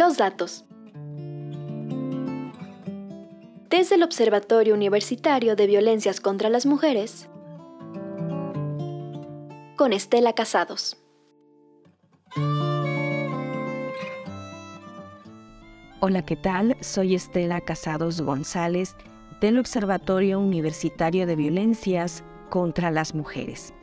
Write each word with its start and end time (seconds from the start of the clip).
Los 0.00 0.16
datos. 0.16 0.64
Desde 3.68 3.96
el 3.96 4.02
Observatorio 4.02 4.72
Universitario 4.72 5.56
de 5.56 5.66
Violencias 5.66 6.22
contra 6.22 6.48
las 6.48 6.64
Mujeres, 6.64 7.28
con 9.76 9.92
Estela 9.92 10.32
Casados. 10.32 10.96
Hola, 16.00 16.24
¿qué 16.24 16.36
tal? 16.36 16.78
Soy 16.80 17.14
Estela 17.14 17.60
Casados 17.60 18.22
González 18.22 18.96
del 19.42 19.58
Observatorio 19.58 20.40
Universitario 20.40 21.26
de 21.26 21.36
Violencias 21.36 22.24
contra 22.48 22.90
las 22.90 23.14
Mujeres. 23.14 23.74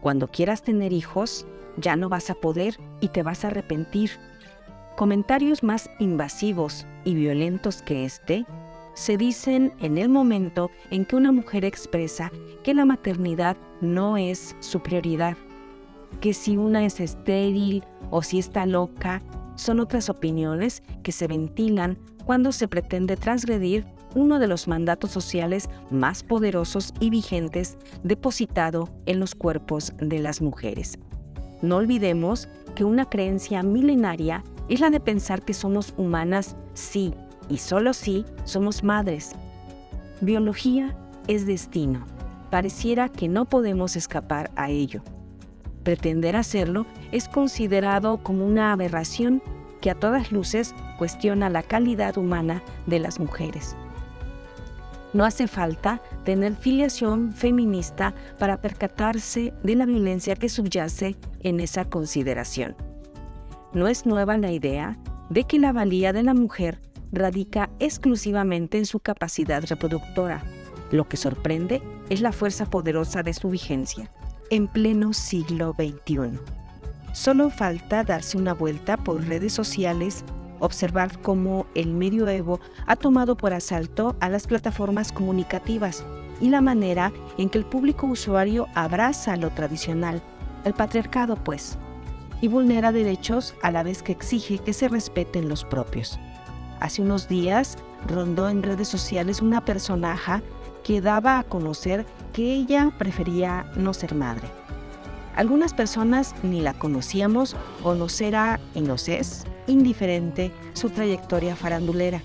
Cuando 0.00 0.28
quieras 0.28 0.62
tener 0.62 0.92
hijos, 0.92 1.44
ya 1.76 1.96
no 1.96 2.08
vas 2.08 2.30
a 2.30 2.34
poder 2.34 2.78
y 3.00 3.08
te 3.08 3.24
vas 3.24 3.44
a 3.44 3.48
arrepentir. 3.48 4.12
Comentarios 4.98 5.62
más 5.62 5.88
invasivos 6.00 6.84
y 7.04 7.14
violentos 7.14 7.82
que 7.82 8.04
este 8.04 8.44
se 8.94 9.16
dicen 9.16 9.72
en 9.78 9.96
el 9.96 10.08
momento 10.08 10.72
en 10.90 11.04
que 11.04 11.14
una 11.14 11.30
mujer 11.30 11.64
expresa 11.64 12.32
que 12.64 12.74
la 12.74 12.84
maternidad 12.84 13.56
no 13.80 14.16
es 14.16 14.56
su 14.58 14.80
prioridad, 14.80 15.36
que 16.20 16.34
si 16.34 16.56
una 16.56 16.84
es 16.84 16.98
estéril 16.98 17.84
o 18.10 18.22
si 18.22 18.40
está 18.40 18.66
loca 18.66 19.22
son 19.54 19.78
otras 19.78 20.08
opiniones 20.08 20.82
que 21.04 21.12
se 21.12 21.28
ventilan 21.28 21.96
cuando 22.24 22.50
se 22.50 22.66
pretende 22.66 23.16
transgredir 23.16 23.86
uno 24.16 24.40
de 24.40 24.48
los 24.48 24.66
mandatos 24.66 25.12
sociales 25.12 25.70
más 25.92 26.24
poderosos 26.24 26.92
y 26.98 27.10
vigentes 27.10 27.78
depositado 28.02 28.88
en 29.06 29.20
los 29.20 29.36
cuerpos 29.36 29.92
de 29.98 30.18
las 30.18 30.42
mujeres. 30.42 30.98
No 31.62 31.76
olvidemos 31.76 32.48
que 32.74 32.82
una 32.82 33.04
creencia 33.04 33.62
milenaria 33.62 34.42
es 34.68 34.80
la 34.80 34.90
de 34.90 35.00
pensar 35.00 35.42
que 35.42 35.54
somos 35.54 35.94
humanas 35.96 36.56
sí 36.74 37.14
y 37.48 37.58
solo 37.58 37.92
sí 37.94 38.24
somos 38.44 38.84
madres. 38.84 39.32
Biología 40.20 40.96
es 41.26 41.46
destino. 41.46 42.06
Pareciera 42.50 43.08
que 43.08 43.28
no 43.28 43.44
podemos 43.44 43.96
escapar 43.96 44.50
a 44.56 44.70
ello. 44.70 45.02
Pretender 45.82 46.36
hacerlo 46.36 46.86
es 47.12 47.28
considerado 47.28 48.22
como 48.22 48.46
una 48.46 48.72
aberración 48.72 49.42
que 49.80 49.90
a 49.90 49.94
todas 49.94 50.32
luces 50.32 50.74
cuestiona 50.98 51.48
la 51.50 51.62
calidad 51.62 52.18
humana 52.18 52.62
de 52.86 52.98
las 52.98 53.20
mujeres. 53.20 53.76
No 55.14 55.24
hace 55.24 55.46
falta 55.46 56.02
tener 56.24 56.54
filiación 56.56 57.32
feminista 57.32 58.14
para 58.38 58.60
percatarse 58.60 59.54
de 59.62 59.74
la 59.74 59.86
violencia 59.86 60.36
que 60.36 60.48
subyace 60.48 61.16
en 61.40 61.60
esa 61.60 61.86
consideración. 61.86 62.87
No 63.78 63.86
es 63.86 64.06
nueva 64.06 64.36
la 64.38 64.50
idea 64.50 64.98
de 65.30 65.44
que 65.44 65.56
la 65.56 65.72
valía 65.72 66.12
de 66.12 66.24
la 66.24 66.34
mujer 66.34 66.80
radica 67.12 67.70
exclusivamente 67.78 68.76
en 68.76 68.86
su 68.86 68.98
capacidad 68.98 69.64
reproductora. 69.64 70.42
Lo 70.90 71.08
que 71.08 71.16
sorprende 71.16 71.80
es 72.10 72.20
la 72.20 72.32
fuerza 72.32 72.66
poderosa 72.66 73.22
de 73.22 73.32
su 73.34 73.50
vigencia 73.50 74.10
en 74.50 74.66
pleno 74.66 75.12
siglo 75.12 75.76
XXI. 75.78 76.40
Solo 77.12 77.50
falta 77.50 78.02
darse 78.02 78.36
una 78.36 78.52
vuelta 78.52 78.96
por 78.96 79.24
redes 79.24 79.52
sociales, 79.52 80.24
observar 80.58 81.20
cómo 81.20 81.66
el 81.76 81.94
medioevo 81.94 82.58
ha 82.88 82.96
tomado 82.96 83.36
por 83.36 83.52
asalto 83.52 84.16
a 84.18 84.28
las 84.28 84.48
plataformas 84.48 85.12
comunicativas 85.12 86.04
y 86.40 86.48
la 86.48 86.60
manera 86.60 87.12
en 87.38 87.48
que 87.48 87.58
el 87.58 87.64
público 87.64 88.08
usuario 88.08 88.66
abraza 88.74 89.36
lo 89.36 89.50
tradicional, 89.50 90.20
el 90.64 90.74
patriarcado 90.74 91.36
pues, 91.36 91.78
y 92.40 92.48
vulnera 92.48 92.92
derechos 92.92 93.54
a 93.62 93.70
la 93.70 93.82
vez 93.82 94.02
que 94.02 94.12
exige 94.12 94.58
que 94.58 94.72
se 94.72 94.88
respeten 94.88 95.48
los 95.48 95.64
propios. 95.64 96.18
Hace 96.80 97.02
unos 97.02 97.28
días 97.28 97.76
rondó 98.06 98.48
en 98.48 98.62
redes 98.62 98.88
sociales 98.88 99.42
una 99.42 99.64
personaje 99.64 100.42
que 100.84 101.00
daba 101.00 101.38
a 101.38 101.44
conocer 101.44 102.06
que 102.32 102.54
ella 102.54 102.92
prefería 102.98 103.70
no 103.76 103.92
ser 103.92 104.14
madre. 104.14 104.48
Algunas 105.36 105.74
personas 105.74 106.34
ni 106.42 106.60
la 106.60 106.74
conocíamos 106.74 107.56
o 107.84 107.94
nos 107.94 108.20
era 108.20 108.58
y 108.74 108.80
nos 108.80 109.08
es 109.08 109.44
indiferente 109.66 110.52
su 110.72 110.90
trayectoria 110.90 111.54
farandulera. 111.54 112.22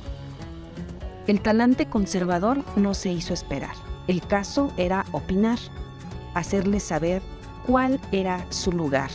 El 1.27 1.41
talante 1.41 1.87
conservador 1.87 2.63
no 2.75 2.93
se 2.93 3.11
hizo 3.11 3.33
esperar. 3.33 3.75
El 4.07 4.21
caso 4.21 4.71
era 4.77 5.05
opinar, 5.11 5.59
hacerle 6.33 6.79
saber 6.79 7.21
cuál 7.65 7.99
era 8.11 8.45
su 8.49 8.71
lugar. 8.71 9.11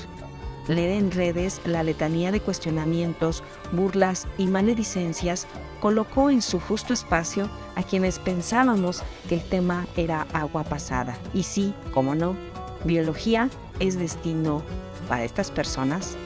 Leer 0.69 0.91
en 0.91 1.11
redes 1.11 1.63
la 1.65 1.83
letanía 1.83 2.31
de 2.31 2.41
cuestionamientos, 2.41 3.43
burlas 3.73 4.27
y 4.37 4.47
maledicencias 4.47 5.47
colocó 5.81 6.29
en 6.29 6.43
su 6.43 6.61
justo 6.61 6.93
espacio 6.93 7.49
a 7.75 7.83
quienes 7.83 8.19
pensábamos 8.19 9.03
que 9.29 9.37
el 9.37 9.49
tema 9.49 9.87
era 9.97 10.27
agua 10.35 10.65
pasada. 10.65 11.17
Y 11.33 11.45
sí, 11.45 11.73
como 11.95 12.15
no, 12.15 12.37
biología 12.85 13.49
es 13.81 13.99
destino 13.99 14.63
para 15.09 15.25
estas 15.25 15.51
personas. 15.51 16.17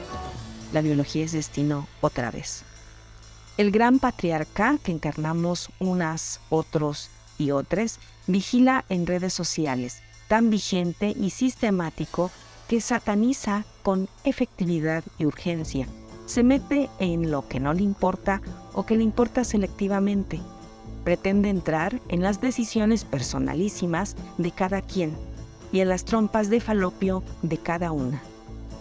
La 0.73 0.81
biología 0.81 1.23
es 1.23 1.31
destino 1.31 1.87
otra 2.01 2.29
vez. 2.29 2.63
El 3.55 3.71
gran 3.71 3.99
patriarca 3.99 4.77
que 4.83 4.91
encarnamos 4.91 5.69
unas, 5.79 6.41
otros 6.49 7.09
y 7.37 7.51
otras 7.51 7.99
vigila 8.27 8.83
en 8.89 9.05
redes 9.07 9.33
sociales, 9.33 10.01
tan 10.27 10.49
vigente 10.49 11.13
y 11.17 11.29
sistemático 11.29 12.31
que 12.67 12.81
sataniza 12.81 13.65
con 13.81 14.07
efectividad 14.23 15.03
y 15.17 15.25
urgencia. 15.25 15.87
Se 16.25 16.43
mete 16.43 16.89
en 16.99 17.31
lo 17.31 17.47
que 17.47 17.59
no 17.59 17.73
le 17.73 17.83
importa 17.83 18.41
o 18.73 18.85
que 18.85 18.95
le 18.95 19.03
importa 19.03 19.43
selectivamente. 19.43 20.39
Pretende 21.03 21.49
entrar 21.49 22.01
en 22.07 22.21
las 22.21 22.39
decisiones 22.39 23.03
personalísimas 23.03 24.15
de 24.37 24.51
cada 24.51 24.81
quien 24.81 25.13
y 25.71 25.81
en 25.81 25.89
las 25.89 26.05
trompas 26.05 26.49
de 26.49 26.61
falopio 26.61 27.23
de 27.41 27.57
cada 27.57 27.91
una. 27.91 28.21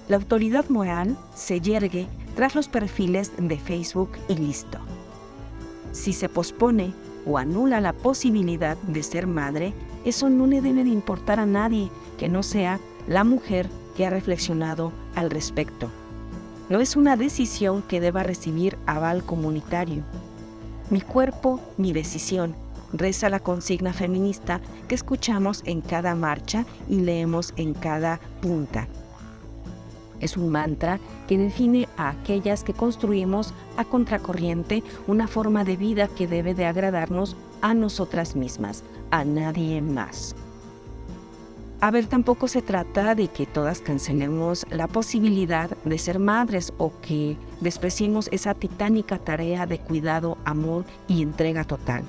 La 0.09 0.17
autoridad 0.17 0.69
moral 0.69 1.17
se 1.35 1.61
yergue 1.61 2.07
tras 2.37 2.55
los 2.55 2.69
perfiles 2.69 3.33
de 3.39 3.59
Facebook 3.59 4.11
y 4.29 4.35
listo. 4.35 4.79
Si 5.93 6.13
se 6.13 6.29
pospone 6.29 6.93
o 7.27 7.39
anula 7.39 7.81
la 7.81 7.93
posibilidad 7.93 8.77
de 8.79 9.03
ser 9.03 9.27
madre, 9.27 9.75
eso 10.05 10.29
no 10.29 10.47
le 10.47 10.61
debe 10.61 10.85
de 10.85 10.91
importar 10.91 11.39
a 11.39 11.47
nadie 11.47 11.91
que 12.19 12.29
no 12.29 12.43
sea 12.43 12.81
la 13.07 13.25
mujer 13.25 13.69
que 13.97 14.07
ha 14.07 14.11
reflexionado 14.11 14.93
al 15.15 15.31
respecto. 15.31 15.89
No 16.69 16.81
es 16.81 16.97
una 16.97 17.17
decisión 17.17 17.83
que 17.83 18.01
deba 18.01 18.23
recibir 18.23 18.79
aval 18.87 19.25
comunitario. 19.25 20.03
Mi 20.91 21.01
cuerpo, 21.01 21.61
mi 21.77 21.93
decisión, 21.93 22.55
reza 22.93 23.29
la 23.29 23.41
consigna 23.41 23.93
feminista 23.93 24.61
que 24.89 24.95
escuchamos 24.95 25.63
en 25.65 25.81
cada 25.81 26.15
marcha 26.15 26.65
y 26.89 27.01
leemos 27.01 27.53
en 27.57 27.75
cada 27.75 28.21
punta. 28.41 28.89
Es 30.21 30.37
un 30.37 30.51
mantra 30.51 31.01
que 31.27 31.37
define 31.37 31.89
a 31.97 32.11
aquellas 32.11 32.63
que 32.63 32.73
construimos 32.73 33.53
a 33.77 33.85
contracorriente 33.85 34.85
una 35.09 35.27
forma 35.27 35.65
de 35.65 35.77
vida 35.77 36.07
que 36.07 36.29
debe 36.29 36.55
de 36.55 36.65
agradarnos 36.65 37.37
a 37.61 37.75
nosotras 37.75 38.37
mismas, 38.37 38.85
a 39.11 39.25
nadie 39.25 39.83
más. 39.83 40.37
A 41.83 41.91
ver, 41.91 42.07
tampoco 42.07 42.47
se 42.47 42.63
trata 42.63 43.17
de 43.17 43.27
que 43.27 43.45
todas 43.45 43.81
cancelemos 43.81 44.65
la 44.71 44.87
posibilidad 44.87 45.69
de 45.85 45.99
ser 45.99 46.21
madres 46.21 46.73
o 46.79 46.93
que 47.03 47.37
despreciemos 47.61 48.29
esa 48.31 48.55
titánica 48.55 49.19
tarea 49.19 49.67
de 49.67 49.81
cuidado, 49.81 50.39
amor 50.45 50.85
y 51.09 51.23
entrega 51.23 51.65
total 51.65 52.05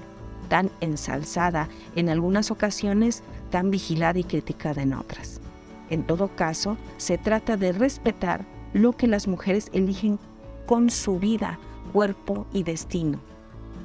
tan 0.48 0.70
ensalzada 0.82 1.68
en 1.96 2.10
algunas 2.10 2.52
ocasiones, 2.52 3.24
tan 3.50 3.72
vigilada 3.72 4.20
y 4.20 4.24
criticada 4.24 4.84
en 4.84 4.94
otras. 4.94 5.42
En 5.90 6.04
todo 6.04 6.28
caso, 6.36 6.78
se 6.98 7.18
trata 7.18 7.58
de 7.58 7.72
respetar 7.72 8.46
lo 8.74 8.92
que 8.92 9.08
las 9.08 9.28
mujeres 9.28 9.72
eligen 9.74 10.20
con 10.68 10.92
su 10.92 11.18
vida, 11.18 11.58
cuerpo 11.92 12.46
y 12.54 12.62
destino. 12.62 13.33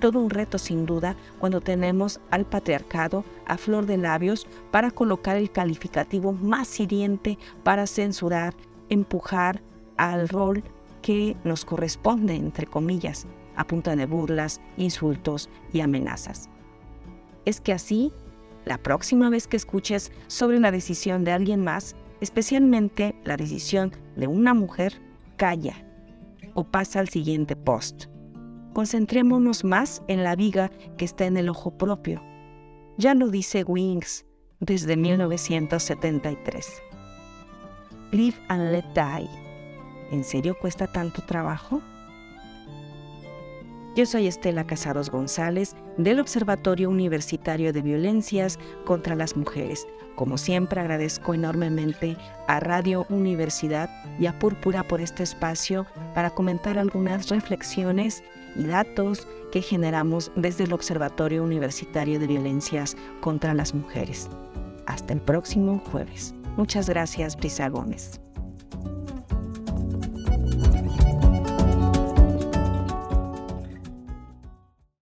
Todo 0.00 0.20
un 0.20 0.30
reto 0.30 0.58
sin 0.58 0.86
duda 0.86 1.16
cuando 1.38 1.60
tenemos 1.60 2.20
al 2.30 2.44
patriarcado 2.44 3.24
a 3.46 3.56
flor 3.56 3.86
de 3.86 3.96
labios 3.96 4.46
para 4.70 4.90
colocar 4.90 5.36
el 5.36 5.50
calificativo 5.50 6.32
más 6.32 6.78
hiriente 6.78 7.38
para 7.64 7.86
censurar, 7.86 8.54
empujar 8.88 9.62
al 9.96 10.28
rol 10.28 10.62
que 11.02 11.36
nos 11.44 11.64
corresponde, 11.64 12.34
entre 12.34 12.66
comillas, 12.66 13.26
a 13.56 13.66
punta 13.66 13.96
de 13.96 14.06
burlas, 14.06 14.60
insultos 14.76 15.50
y 15.72 15.80
amenazas 15.80 16.48
es 17.48 17.62
que 17.62 17.72
así, 17.72 18.12
la 18.66 18.76
próxima 18.76 19.30
vez 19.30 19.46
que 19.46 19.56
escuches 19.56 20.12
sobre 20.26 20.60
la 20.60 20.70
decisión 20.70 21.24
de 21.24 21.32
alguien 21.32 21.64
más, 21.64 21.96
especialmente 22.20 23.14
la 23.24 23.38
decisión 23.38 23.92
de 24.16 24.26
una 24.26 24.52
mujer, 24.52 25.00
calla 25.38 25.82
o 26.52 26.64
pasa 26.64 27.00
al 27.00 27.08
siguiente 27.08 27.56
post. 27.56 28.04
Concentrémonos 28.78 29.64
más 29.64 30.02
en 30.06 30.22
la 30.22 30.36
viga 30.36 30.70
que 30.96 31.04
está 31.04 31.24
en 31.24 31.36
el 31.36 31.48
ojo 31.48 31.76
propio. 31.76 32.22
Ya 32.96 33.12
lo 33.12 33.28
dice 33.28 33.64
Wings 33.64 34.24
desde 34.60 34.96
1973. 34.96 36.82
Live 38.12 38.36
and 38.46 38.70
let 38.70 38.84
die. 38.94 39.28
¿En 40.12 40.22
serio 40.22 40.56
cuesta 40.60 40.86
tanto 40.86 41.22
trabajo? 41.22 41.82
Yo 43.96 44.06
soy 44.06 44.28
Estela 44.28 44.64
Casados 44.64 45.10
González 45.10 45.74
del 45.96 46.20
Observatorio 46.20 46.88
Universitario 46.88 47.72
de 47.72 47.82
Violencias 47.82 48.60
contra 48.84 49.16
las 49.16 49.36
Mujeres. 49.36 49.88
Como 50.14 50.38
siempre 50.38 50.80
agradezco 50.80 51.34
enormemente 51.34 52.16
a 52.46 52.60
Radio 52.60 53.06
Universidad 53.08 53.90
y 54.20 54.26
a 54.26 54.38
Púrpura 54.38 54.86
por 54.86 55.00
este 55.00 55.24
espacio 55.24 55.84
para 56.14 56.30
comentar 56.30 56.78
algunas 56.78 57.28
reflexiones 57.28 58.22
y 58.58 58.64
datos 58.64 59.26
que 59.52 59.62
generamos 59.62 60.30
desde 60.36 60.64
el 60.64 60.72
Observatorio 60.72 61.42
Universitario 61.42 62.20
de 62.20 62.26
Violencias 62.26 62.96
contra 63.20 63.54
las 63.54 63.74
Mujeres. 63.74 64.28
Hasta 64.86 65.14
el 65.14 65.20
próximo 65.20 65.82
jueves. 65.90 66.34
Muchas 66.56 66.88
gracias, 66.88 67.36
Brisa 67.36 67.68
Gómez. 67.68 68.20